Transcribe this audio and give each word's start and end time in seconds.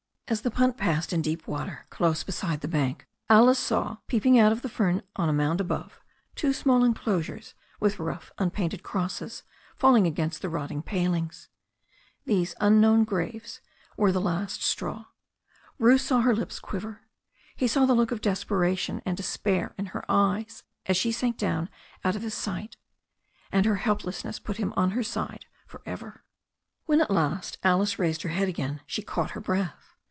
As 0.27 0.43
the 0.43 0.49
punt 0.49 0.77
passed 0.77 1.11
in 1.11 1.21
deep 1.21 1.45
water 1.45 1.85
close 1.89 2.23
beside 2.23 2.61
the 2.61 2.69
bank 2.69 3.05
Alice 3.29 3.59
saw 3.59 3.97
peeping 4.07 4.39
out 4.39 4.53
of 4.53 4.61
the 4.61 4.69
fern 4.69 5.01
on 5.17 5.27
a 5.27 5.33
mound 5.33 5.59
above 5.59 5.99
two 6.35 6.53
small 6.53 6.85
enclosures 6.85 7.53
with 7.81 7.99
rough 7.99 8.31
unpainted 8.39 8.81
crosses 8.81 9.43
falling 9.75 10.07
against 10.07 10.41
the 10.41 10.47
rotting 10.47 10.81
palings. 10.83 11.49
Those 12.25 12.55
unknown 12.61 13.03
graves 13.03 13.59
were 13.97 14.13
THE 14.13 14.21
STORY 14.21 14.29
OF 14.29 14.31
A 14.31 14.39
NEW 14.39 14.47
ZEALAND 14.47 14.55
RIVER 14.55 15.97
21 15.97 15.97
the 15.97 15.97
last 15.97 16.07
straw. 16.07 16.19
Bruce 16.21 16.21
saw 16.21 16.21
her 16.21 16.33
lips 16.33 16.59
quiver. 16.61 17.01
He 17.57 17.67
saw 17.67 17.85
the 17.85 17.93
look 17.93 18.11
of 18.13 18.21
desperation 18.21 19.01
and 19.05 19.17
despair 19.17 19.75
in 19.77 19.87
her 19.87 20.05
eyes 20.07 20.63
as 20.85 20.95
she 20.95 21.11
sank 21.11 21.35
down 21.37 21.67
out 22.05 22.15
of 22.15 22.21
his 22.21 22.33
sight. 22.33 22.77
And 23.51 23.65
her 23.65 23.75
helplessness 23.83 24.39
put 24.39 24.55
him 24.55 24.73
on 24.77 24.91
her 24.91 25.03
side 25.03 25.47
for 25.67 25.81
ever. 25.85 26.23
When, 26.85 27.01
at 27.01 27.11
last, 27.11 27.57
Alice 27.63 27.99
raised 27.99 28.21
her 28.21 28.29
head 28.29 28.47
again, 28.47 28.79
she 28.85 29.01
caught 29.01 29.31
her 29.31 29.41
breath. 29.41 29.89